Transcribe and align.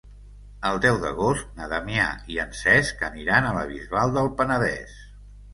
El 0.69 0.79
deu 0.85 0.95
d'agost 1.03 1.51
na 1.59 1.67
Damià 1.75 2.07
i 2.37 2.39
en 2.45 2.57
Cesc 2.63 3.05
aniran 3.11 3.51
a 3.51 3.55
la 3.59 3.69
Bisbal 3.75 4.15
del 4.17 4.33
Penedès. 4.41 4.99